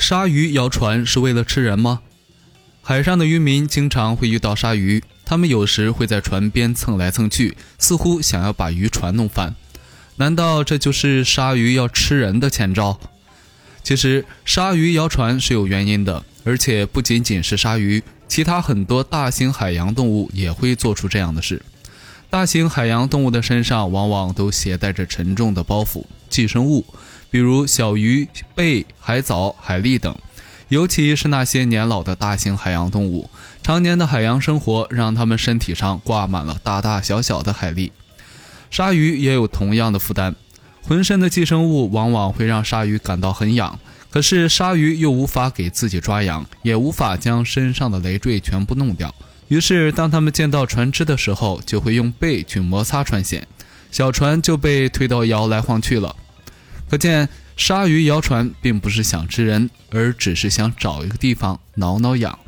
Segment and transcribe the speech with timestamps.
[0.00, 2.00] 鲨鱼摇船是为了吃人吗？
[2.82, 9.54] 海上的渔民经常会遇到鲨鱼，他们有时会在船边蹭来蹭去，似乎想要把渔船弄翻。
[10.16, 12.98] 难道这就是鲨鱼要吃人的前兆？
[13.84, 21.60] 其实，鲨鱼摇船是有原因的，而且不仅仅是鲨鱼，其他很多大型海洋动物也会做出这样的事。
[22.30, 26.86] 大型海洋动物的身上往往都携带着沉重的包袱，寄生物。
[27.28, 30.16] 比如小鱼、贝、海藻、海蛎等，
[30.68, 33.28] 尤其是那些年老的大型海洋动物，
[33.64, 37.90] 常年的海洋生活让它们身体上挂满了大大小小的海蛎。
[38.70, 40.36] 鲨鱼也有同样的负担，
[40.82, 49.12] 浑身的寄生物往往会让鲨鱼感到很痒，可是鲨鱼又无法给自己抓痒，也无法将身上的累赘全部弄掉。
[49.50, 53.42] 于是，当他们见到船只的时候，就会用背去摩擦船舷，
[53.90, 56.14] 小船就被推到摇来晃去了。
[56.88, 62.38] 可见，鲨鱼摇船并不是想吃人，而只是想找一个地方挠挠痒。